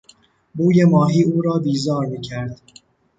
[0.55, 2.61] بوی ماهی او را بیزار میکرد.